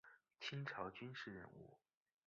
[0.39, 1.77] 清朝军事人物。